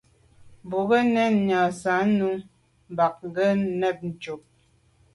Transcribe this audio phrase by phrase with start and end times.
[0.69, 2.27] Bwɔ́ŋkə́ʼ kɔ̌ nə̀ nyǎŋsá nú
[2.91, 4.41] mbàŋ rə̌ nə̀tùp.